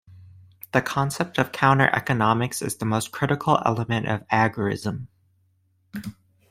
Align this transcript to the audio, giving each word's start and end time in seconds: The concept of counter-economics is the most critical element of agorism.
The 0.71 0.81
concept 0.81 1.37
of 1.37 1.51
counter-economics 1.51 2.63
is 2.63 2.77
the 2.77 2.87
most 2.87 3.11
critical 3.11 3.61
element 3.63 4.07
of 4.07 4.27
agorism. 4.29 5.05